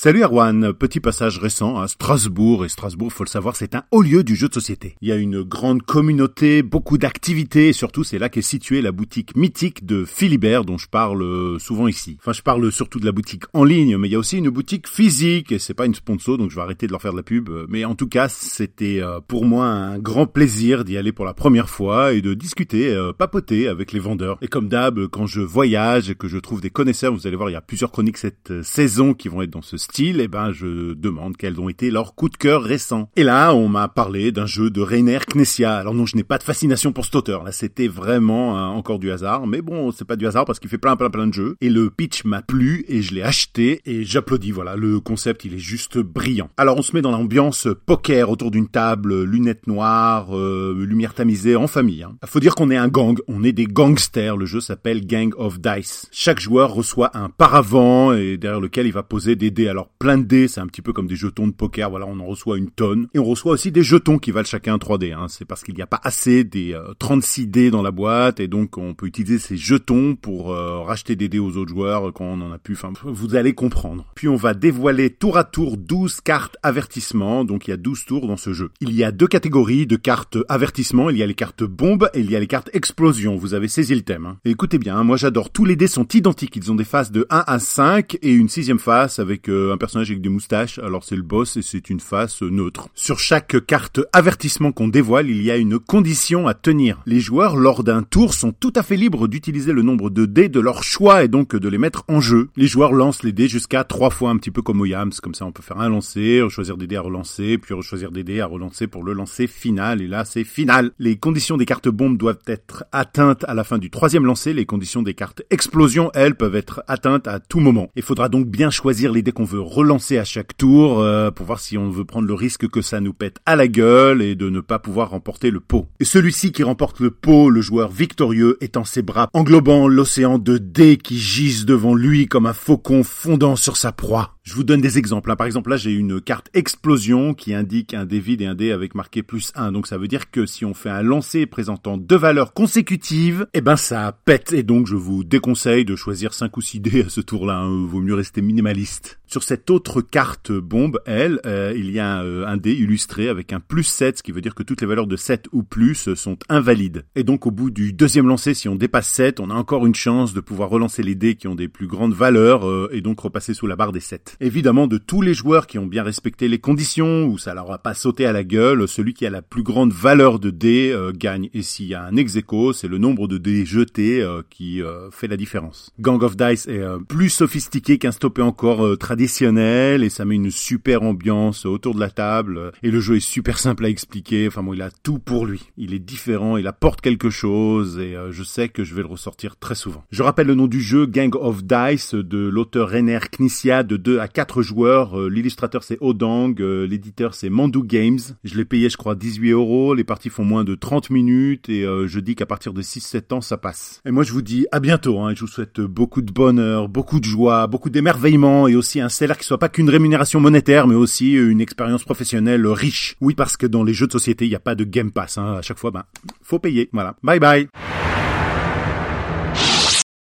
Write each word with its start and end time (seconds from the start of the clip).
Salut 0.00 0.22
Erwan, 0.22 0.72
petit 0.74 1.00
passage 1.00 1.40
récent 1.40 1.76
à 1.76 1.88
Strasbourg, 1.88 2.64
et 2.64 2.68
Strasbourg, 2.68 3.12
faut 3.12 3.24
le 3.24 3.28
savoir, 3.28 3.56
c'est 3.56 3.74
un 3.74 3.82
haut 3.90 4.00
lieu 4.00 4.22
du 4.22 4.36
jeu 4.36 4.46
de 4.46 4.54
société. 4.54 4.94
Il 5.00 5.08
y 5.08 5.12
a 5.12 5.16
une 5.16 5.42
grande 5.42 5.82
communauté, 5.82 6.62
beaucoup 6.62 6.98
d'activités, 6.98 7.70
et 7.70 7.72
surtout 7.72 8.04
c'est 8.04 8.20
là 8.20 8.28
qu'est 8.28 8.40
située 8.40 8.80
la 8.80 8.92
boutique 8.92 9.34
mythique 9.36 9.84
de 9.86 10.04
Philibert, 10.04 10.64
dont 10.64 10.78
je 10.78 10.86
parle 10.86 11.24
euh, 11.24 11.58
souvent 11.58 11.88
ici. 11.88 12.16
Enfin, 12.20 12.32
je 12.32 12.42
parle 12.42 12.70
surtout 12.70 13.00
de 13.00 13.06
la 13.06 13.10
boutique 13.10 13.42
en 13.54 13.64
ligne, 13.64 13.96
mais 13.96 14.06
il 14.06 14.12
y 14.12 14.14
a 14.14 14.20
aussi 14.20 14.38
une 14.38 14.50
boutique 14.50 14.86
physique, 14.86 15.50
et 15.50 15.58
c'est 15.58 15.74
pas 15.74 15.86
une 15.86 15.96
sponsor, 15.96 16.38
donc 16.38 16.50
je 16.50 16.54
vais 16.54 16.62
arrêter 16.62 16.86
de 16.86 16.92
leur 16.92 17.02
faire 17.02 17.10
de 17.10 17.16
la 17.16 17.24
pub, 17.24 17.48
euh, 17.48 17.66
mais 17.68 17.84
en 17.84 17.96
tout 17.96 18.06
cas, 18.06 18.28
c'était 18.28 19.00
euh, 19.02 19.18
pour 19.26 19.46
moi 19.46 19.66
un 19.66 19.98
grand 19.98 20.28
plaisir 20.28 20.84
d'y 20.84 20.96
aller 20.96 21.10
pour 21.10 21.24
la 21.24 21.34
première 21.34 21.68
fois, 21.68 22.12
et 22.12 22.22
de 22.22 22.34
discuter, 22.34 22.96
papoter 23.18 23.66
avec 23.66 23.90
les 23.90 23.98
vendeurs. 23.98 24.38
Et 24.42 24.46
comme 24.46 24.68
d'hab, 24.68 25.08
quand 25.08 25.26
je 25.26 25.40
voyage 25.40 26.08
et 26.08 26.14
que 26.14 26.28
je 26.28 26.38
trouve 26.38 26.60
des 26.60 26.70
connaisseurs, 26.70 27.12
vous 27.12 27.26
allez 27.26 27.34
voir, 27.34 27.50
il 27.50 27.54
y 27.54 27.56
a 27.56 27.60
plusieurs 27.60 27.90
chroniques 27.90 28.18
cette 28.18 28.62
saison 28.62 29.12
qui 29.12 29.28
vont 29.28 29.42
être 29.42 29.50
dans 29.50 29.60
ce 29.60 29.76
style, 29.90 30.20
eh 30.20 30.28
ben 30.28 30.52
je 30.52 30.92
demande 30.92 31.36
quels 31.36 31.58
ont 31.60 31.68
été 31.68 31.90
leurs 31.90 32.14
coups 32.14 32.32
de 32.32 32.36
cœur 32.36 32.62
récents. 32.62 33.10
Et 33.16 33.22
là, 33.22 33.54
on 33.54 33.68
m'a 33.68 33.88
parlé 33.88 34.32
d'un 34.32 34.46
jeu 34.46 34.70
de 34.70 34.80
Rainer 34.80 35.20
Knessia. 35.32 35.76
Alors 35.76 35.94
non, 35.94 36.04
je 36.04 36.16
n'ai 36.16 36.24
pas 36.24 36.38
de 36.38 36.42
fascination 36.42 36.92
pour 36.92 37.04
cet 37.04 37.14
auteur. 37.14 37.42
Là, 37.42 37.52
c'était 37.52 37.88
vraiment 37.88 38.58
hein, 38.58 38.68
encore 38.68 38.98
du 38.98 39.10
hasard. 39.10 39.46
Mais 39.46 39.62
bon, 39.62 39.90
c'est 39.90 40.04
pas 40.04 40.16
du 40.16 40.26
hasard 40.26 40.44
parce 40.44 40.58
qu'il 40.58 40.68
fait 40.68 40.78
plein 40.78 40.96
plein 40.96 41.10
plein 41.10 41.26
de 41.26 41.32
jeux. 41.32 41.56
Et 41.60 41.70
le 41.70 41.90
pitch 41.90 42.24
m'a 42.24 42.42
plu 42.42 42.84
et 42.88 43.00
je 43.00 43.14
l'ai 43.14 43.22
acheté 43.22 43.80
et 43.86 44.04
j'applaudis. 44.04 44.50
Voilà, 44.50 44.76
le 44.76 45.00
concept, 45.00 45.44
il 45.44 45.54
est 45.54 45.58
juste 45.58 45.98
brillant. 45.98 46.50
Alors 46.56 46.76
on 46.76 46.82
se 46.82 46.94
met 46.94 47.02
dans 47.02 47.10
l'ambiance 47.10 47.68
poker 47.86 48.30
autour 48.30 48.50
d'une 48.50 48.68
table, 48.68 49.22
lunettes 49.22 49.66
noires, 49.66 50.36
euh, 50.36 50.84
lumière 50.86 51.14
tamisée 51.14 51.56
en 51.56 51.66
famille. 51.66 52.02
Hein. 52.02 52.16
Faut 52.26 52.40
dire 52.40 52.54
qu'on 52.54 52.70
est 52.70 52.76
un 52.76 52.88
gang, 52.88 53.18
on 53.28 53.42
est 53.42 53.52
des 53.52 53.66
gangsters. 53.66 54.36
Le 54.36 54.46
jeu 54.46 54.60
s'appelle 54.60 55.06
Gang 55.06 55.32
of 55.36 55.60
Dice. 55.60 56.08
Chaque 56.12 56.40
joueur 56.40 56.72
reçoit 56.74 57.16
un 57.16 57.30
paravent 57.30 58.12
et 58.12 58.36
derrière 58.36 58.60
lequel 58.60 58.86
il 58.86 58.92
va 58.92 59.02
poser 59.02 59.36
des 59.36 59.50
dés. 59.50 59.67
Alors 59.68 59.88
plein 59.98 60.18
de 60.18 60.24
dés, 60.24 60.48
c'est 60.48 60.60
un 60.60 60.66
petit 60.66 60.82
peu 60.82 60.92
comme 60.92 61.06
des 61.06 61.16
jetons 61.16 61.46
de 61.46 61.52
poker, 61.52 61.90
voilà, 61.90 62.06
on 62.06 62.18
en 62.20 62.26
reçoit 62.26 62.58
une 62.58 62.70
tonne. 62.70 63.08
Et 63.14 63.18
on 63.18 63.24
reçoit 63.24 63.52
aussi 63.52 63.72
des 63.72 63.82
jetons 63.82 64.18
qui 64.18 64.30
valent 64.30 64.46
chacun 64.46 64.76
3D, 64.76 65.14
hein. 65.14 65.26
c'est 65.28 65.44
parce 65.44 65.62
qu'il 65.62 65.74
n'y 65.74 65.82
a 65.82 65.86
pas 65.86 66.00
assez 66.02 66.44
des 66.44 66.78
36 66.98 67.42
euh, 67.42 67.46
dés 67.46 67.70
dans 67.70 67.82
la 67.82 67.90
boîte, 67.90 68.40
et 68.40 68.48
donc 68.48 68.78
on 68.78 68.94
peut 68.94 69.06
utiliser 69.06 69.38
ces 69.38 69.56
jetons 69.56 70.16
pour 70.16 70.52
euh, 70.52 70.80
racheter 70.80 71.16
des 71.16 71.28
dés 71.28 71.38
aux 71.38 71.56
autres 71.56 71.70
joueurs 71.70 72.12
quand 72.12 72.24
on 72.24 72.40
en 72.40 72.52
a 72.52 72.58
plus, 72.58 72.74
enfin 72.74 72.92
vous 73.04 73.34
allez 73.34 73.54
comprendre. 73.54 74.06
Puis 74.14 74.28
on 74.28 74.36
va 74.36 74.54
dévoiler 74.54 75.10
tour 75.10 75.36
à 75.36 75.44
tour 75.44 75.76
12 75.76 76.20
cartes 76.20 76.56
avertissement, 76.62 77.44
donc 77.44 77.66
il 77.66 77.70
y 77.70 77.74
a 77.74 77.76
12 77.76 78.04
tours 78.04 78.26
dans 78.26 78.36
ce 78.36 78.52
jeu. 78.52 78.70
Il 78.80 78.92
y 78.94 79.04
a 79.04 79.12
deux 79.12 79.26
catégories 79.26 79.86
de 79.86 79.96
cartes 79.96 80.38
avertissement, 80.48 81.10
il 81.10 81.16
y 81.16 81.22
a 81.22 81.26
les 81.26 81.34
cartes 81.34 81.64
bombes 81.64 82.10
et 82.14 82.20
il 82.20 82.30
y 82.30 82.36
a 82.36 82.40
les 82.40 82.46
cartes 82.46 82.70
explosion, 82.72 83.36
vous 83.36 83.54
avez 83.54 83.68
saisi 83.68 83.94
le 83.94 84.02
thème. 84.02 84.26
Hein. 84.26 84.38
écoutez 84.44 84.78
bien, 84.78 84.96
hein, 84.96 85.04
moi 85.04 85.16
j'adore, 85.16 85.50
tous 85.50 85.64
les 85.64 85.76
dés 85.76 85.86
sont 85.86 86.06
identiques, 86.14 86.56
ils 86.56 86.70
ont 86.72 86.74
des 86.74 86.84
faces 86.84 87.12
de 87.12 87.26
1 87.30 87.44
à 87.46 87.58
5 87.58 88.18
et 88.22 88.32
une 88.32 88.48
sixième 88.48 88.78
face 88.78 89.18
avec 89.18 89.48
euh, 89.48 89.57
un 89.72 89.76
personnage 89.76 90.10
avec 90.10 90.22
des 90.22 90.28
moustaches, 90.28 90.78
alors 90.78 91.04
c'est 91.04 91.16
le 91.16 91.22
boss 91.22 91.56
et 91.56 91.62
c'est 91.62 91.90
une 91.90 92.00
face 92.00 92.42
neutre. 92.42 92.88
Sur 92.94 93.18
chaque 93.18 93.64
carte 93.66 94.00
avertissement 94.12 94.72
qu'on 94.72 94.88
dévoile, 94.88 95.30
il 95.30 95.42
y 95.42 95.50
a 95.50 95.56
une 95.56 95.78
condition 95.78 96.46
à 96.46 96.54
tenir. 96.54 97.00
Les 97.06 97.20
joueurs, 97.20 97.56
lors 97.56 97.84
d'un 97.84 98.02
tour, 98.02 98.34
sont 98.34 98.52
tout 98.52 98.72
à 98.76 98.82
fait 98.82 98.96
libres 98.96 99.28
d'utiliser 99.28 99.72
le 99.72 99.82
nombre 99.82 100.10
de 100.10 100.26
dés 100.26 100.48
de 100.48 100.60
leur 100.60 100.82
choix 100.82 101.24
et 101.24 101.28
donc 101.28 101.56
de 101.56 101.68
les 101.68 101.78
mettre 101.78 102.04
en 102.08 102.20
jeu. 102.20 102.48
Les 102.56 102.66
joueurs 102.66 102.92
lancent 102.92 103.22
les 103.22 103.32
dés 103.32 103.48
jusqu'à 103.48 103.84
trois 103.84 104.10
fois, 104.10 104.30
un 104.30 104.36
petit 104.36 104.50
peu 104.50 104.62
comme 104.62 104.80
au 104.80 104.86
Yams, 104.86 105.12
comme 105.22 105.34
ça 105.34 105.44
on 105.44 105.52
peut 105.52 105.62
faire 105.62 105.80
un 105.80 105.88
lancer, 105.88 106.42
choisir 106.48 106.76
des 106.76 106.86
dés 106.86 106.96
à 106.96 107.02
relancer, 107.02 107.58
puis 107.58 107.74
choisir 107.82 108.10
des 108.10 108.24
dés 108.24 108.40
à 108.40 108.46
relancer 108.46 108.86
pour 108.86 109.02
le 109.04 109.12
lancer 109.12 109.46
final, 109.46 110.02
et 110.02 110.06
là 110.06 110.24
c'est 110.24 110.44
final. 110.44 110.92
Les 110.98 111.16
conditions 111.16 111.56
des 111.56 111.66
cartes 111.66 111.88
bombes 111.88 112.18
doivent 112.18 112.38
être 112.46 112.84
atteintes 112.92 113.44
à 113.48 113.54
la 113.54 113.64
fin 113.64 113.78
du 113.78 113.90
troisième 113.90 114.24
lancer, 114.24 114.52
les 114.52 114.66
conditions 114.66 115.02
des 115.02 115.14
cartes 115.14 115.42
explosion, 115.50 116.10
elles, 116.14 116.34
peuvent 116.34 116.56
être 116.56 116.82
atteintes 116.86 117.28
à 117.28 117.40
tout 117.40 117.60
moment. 117.60 117.90
Il 117.96 118.02
faudra 118.02 118.28
donc 118.28 118.46
bien 118.46 118.70
choisir 118.70 119.12
les 119.12 119.22
dés 119.22 119.32
qu'on 119.32 119.44
veut 119.48 119.60
relancer 119.60 120.18
à 120.18 120.24
chaque 120.24 120.56
tour 120.56 121.00
euh, 121.00 121.30
pour 121.30 121.46
voir 121.46 121.58
si 121.58 121.78
on 121.78 121.90
veut 121.90 122.04
prendre 122.04 122.28
le 122.28 122.34
risque 122.34 122.68
que 122.68 122.82
ça 122.82 123.00
nous 123.00 123.14
pète 123.14 123.38
à 123.46 123.56
la 123.56 123.66
gueule 123.66 124.20
et 124.20 124.34
de 124.34 124.50
ne 124.50 124.60
pas 124.60 124.78
pouvoir 124.78 125.10
remporter 125.10 125.50
le 125.50 125.60
pot. 125.60 125.86
Et 126.00 126.04
celui-ci 126.04 126.52
qui 126.52 126.62
remporte 126.62 127.00
le 127.00 127.10
pot, 127.10 127.48
le 127.48 127.62
joueur 127.62 127.90
victorieux, 127.90 128.58
étend 128.60 128.84
ses 128.84 129.02
bras 129.02 129.28
englobant 129.32 129.88
l'océan 129.88 130.38
de 130.38 130.58
dés 130.58 130.98
qui 130.98 131.18
gisent 131.18 131.64
devant 131.64 131.94
lui 131.94 132.26
comme 132.26 132.46
un 132.46 132.52
faucon 132.52 133.02
fondant 133.02 133.56
sur 133.56 133.76
sa 133.76 133.92
proie. 133.92 134.37
Je 134.48 134.54
vous 134.54 134.64
donne 134.64 134.80
des 134.80 134.96
exemples. 134.96 135.30
Hein. 135.30 135.36
Par 135.36 135.46
exemple, 135.46 135.68
là, 135.68 135.76
j'ai 135.76 135.92
une 135.92 136.22
carte 136.22 136.48
explosion 136.54 137.34
qui 137.34 137.52
indique 137.52 137.92
un 137.92 138.06
dé 138.06 138.18
vide 138.18 138.40
et 138.40 138.46
un 138.46 138.54
dé 138.54 138.72
avec 138.72 138.94
marqué 138.94 139.22
plus 139.22 139.52
1. 139.54 139.72
Donc, 139.72 139.86
ça 139.86 139.98
veut 139.98 140.08
dire 140.08 140.30
que 140.30 140.46
si 140.46 140.64
on 140.64 140.72
fait 140.72 140.88
un 140.88 141.02
lancer 141.02 141.44
présentant 141.44 141.98
deux 141.98 142.16
valeurs 142.16 142.54
consécutives, 142.54 143.46
eh 143.52 143.60
ben, 143.60 143.76
ça 143.76 144.18
pète. 144.24 144.54
Et 144.54 144.62
donc, 144.62 144.86
je 144.86 144.96
vous 144.96 145.22
déconseille 145.22 145.84
de 145.84 145.96
choisir 145.96 146.32
5 146.32 146.56
ou 146.56 146.62
6 146.62 146.80
dés 146.80 147.02
à 147.02 147.10
ce 147.10 147.20
tour-là. 147.20 147.58
Hein. 147.58 147.86
Vaut 147.86 148.00
mieux 148.00 148.14
rester 148.14 148.40
minimaliste. 148.40 149.20
Sur 149.26 149.42
cette 149.42 149.68
autre 149.68 150.00
carte 150.00 150.50
bombe, 150.50 150.98
elle, 151.04 151.40
euh, 151.44 151.74
il 151.76 151.90
y 151.90 151.98
a 151.98 152.20
un, 152.20 152.56
dé 152.56 152.72
illustré 152.72 153.28
avec 153.28 153.52
un 153.52 153.60
plus 153.60 153.82
7, 153.82 154.16
ce 154.16 154.22
qui 154.22 154.32
veut 154.32 154.40
dire 154.40 154.54
que 154.54 154.62
toutes 154.62 154.80
les 154.80 154.86
valeurs 154.86 155.06
de 155.06 155.16
7 155.16 155.48
ou 155.52 155.62
plus 155.62 156.14
sont 156.14 156.38
invalides. 156.48 157.04
Et 157.16 157.22
donc, 157.22 157.46
au 157.46 157.50
bout 157.50 157.70
du 157.70 157.92
deuxième 157.92 158.26
lancer, 158.26 158.54
si 158.54 158.70
on 158.70 158.76
dépasse 158.76 159.08
7, 159.08 159.40
on 159.40 159.50
a 159.50 159.54
encore 159.54 159.84
une 159.84 159.94
chance 159.94 160.32
de 160.32 160.40
pouvoir 160.40 160.70
relancer 160.70 161.02
les 161.02 161.14
dés 161.14 161.34
qui 161.34 161.48
ont 161.48 161.54
des 161.54 161.68
plus 161.68 161.86
grandes 161.86 162.14
valeurs 162.14 162.66
euh, 162.66 162.88
et 162.92 163.02
donc 163.02 163.20
repasser 163.20 163.52
sous 163.52 163.66
la 163.66 163.76
barre 163.76 163.92
des 163.92 164.00
7 164.00 164.37
évidemment 164.40 164.86
de 164.86 164.98
tous 164.98 165.22
les 165.22 165.34
joueurs 165.34 165.66
qui 165.66 165.78
ont 165.78 165.86
bien 165.86 166.02
respecté 166.02 166.48
les 166.48 166.58
conditions, 166.58 167.26
où 167.26 167.38
ça 167.38 167.54
leur 167.54 167.70
a 167.72 167.78
pas 167.78 167.94
sauté 167.94 168.26
à 168.26 168.32
la 168.32 168.44
gueule, 168.44 168.86
celui 168.88 169.14
qui 169.14 169.26
a 169.26 169.30
la 169.30 169.42
plus 169.42 169.62
grande 169.62 169.92
valeur 169.92 170.38
de 170.38 170.50
dés 170.50 170.90
euh, 170.92 171.12
gagne. 171.12 171.50
Et 171.54 171.62
s'il 171.62 171.86
y 171.86 171.94
a 171.94 172.04
un 172.04 172.16
ex 172.16 172.38
c'est 172.74 172.88
le 172.88 172.98
nombre 172.98 173.26
de 173.26 173.38
dés 173.38 173.64
jetés 173.64 174.22
euh, 174.22 174.42
qui 174.48 174.82
euh, 174.82 175.10
fait 175.10 175.26
la 175.26 175.36
différence. 175.36 175.90
Gang 175.98 176.22
of 176.22 176.36
Dice 176.36 176.66
est 176.68 176.82
plus 177.08 177.30
sophistiqué 177.30 177.98
qu'un 177.98 178.12
stoppé 178.12 178.42
encore 178.42 178.96
traditionnel, 178.98 180.04
et 180.04 180.08
ça 180.08 180.24
met 180.24 180.36
une 180.36 180.50
super 180.50 181.02
ambiance 181.02 181.66
autour 181.66 181.94
de 181.94 182.00
la 182.00 182.10
table, 182.10 182.72
et 182.82 182.90
le 182.90 183.00
jeu 183.00 183.16
est 183.16 183.20
super 183.20 183.58
simple 183.58 183.84
à 183.84 183.88
expliquer, 183.88 184.46
enfin 184.46 184.62
bon, 184.62 184.74
il 184.74 184.82
a 184.82 184.90
tout 184.90 185.18
pour 185.18 185.46
lui. 185.46 185.62
Il 185.76 185.94
est 185.94 185.98
différent, 185.98 186.56
il 186.56 186.66
apporte 186.66 187.00
quelque 187.00 187.30
chose, 187.30 187.98
et 187.98 188.16
je 188.30 188.42
sais 188.42 188.68
que 188.68 188.84
je 188.84 188.94
vais 188.94 189.02
le 189.02 189.08
ressortir 189.08 189.56
très 189.56 189.74
souvent. 189.74 190.04
Je 190.10 190.22
rappelle 190.22 190.46
le 190.46 190.54
nom 190.54 190.66
du 190.66 190.80
jeu, 190.80 191.06
Gang 191.06 191.34
of 191.34 191.64
Dice, 191.64 192.14
de 192.14 192.38
l'auteur 192.38 192.88
Rainer 192.88 193.20
Knizia, 193.32 193.82
de 193.82 193.96
2 193.96 194.18
à 194.20 194.27
4 194.28 194.62
joueurs. 194.62 195.18
Euh, 195.18 195.28
l'illustrateur 195.28 195.82
c'est 195.82 195.98
Odang, 196.00 196.54
euh, 196.60 196.86
l'éditeur 196.86 197.34
c'est 197.34 197.50
Mandu 197.50 197.82
Games. 197.82 198.18
Je 198.44 198.56
l'ai 198.56 198.64
payé 198.64 198.88
je 198.88 198.96
crois 198.96 199.14
18 199.14 199.50
euros. 199.50 199.94
Les 199.94 200.04
parties 200.04 200.30
font 200.30 200.44
moins 200.44 200.64
de 200.64 200.74
30 200.74 201.10
minutes 201.10 201.68
et 201.68 201.84
euh, 201.84 202.06
je 202.06 202.20
dis 202.20 202.34
qu'à 202.34 202.46
partir 202.46 202.72
de 202.72 202.82
6-7 202.82 203.34
ans 203.34 203.40
ça 203.40 203.56
passe. 203.56 204.00
Et 204.04 204.10
moi 204.10 204.22
je 204.22 204.32
vous 204.32 204.42
dis 204.42 204.66
à 204.72 204.80
bientôt. 204.80 205.20
Hein, 205.20 205.34
je 205.34 205.40
vous 205.40 205.46
souhaite 205.46 205.80
beaucoup 205.80 206.22
de 206.22 206.32
bonheur, 206.32 206.88
beaucoup 206.88 207.20
de 207.20 207.24
joie, 207.24 207.66
beaucoup 207.66 207.90
d'émerveillement 207.90 208.68
et 208.68 208.76
aussi 208.76 209.00
un 209.00 209.08
salaire 209.08 209.38
qui 209.38 209.44
soit 209.44 209.58
pas 209.58 209.68
qu'une 209.68 209.90
rémunération 209.90 210.40
monétaire 210.40 210.86
mais 210.86 210.94
aussi 210.94 211.32
une 211.32 211.60
expérience 211.60 212.04
professionnelle 212.04 212.66
riche. 212.66 213.16
Oui 213.20 213.34
parce 213.34 213.56
que 213.56 213.66
dans 213.66 213.84
les 213.84 213.94
jeux 213.94 214.06
de 214.06 214.12
société 214.12 214.46
il 214.46 214.50
n'y 214.50 214.56
a 214.56 214.60
pas 214.60 214.74
de 214.74 214.84
Game 214.84 215.10
Pass. 215.10 215.38
Hein. 215.38 215.56
À 215.58 215.62
chaque 215.62 215.78
fois 215.78 215.90
ben 215.90 216.04
faut 216.42 216.58
payer. 216.58 216.88
Voilà. 216.92 217.16
Bye 217.22 217.40
bye. 217.40 217.68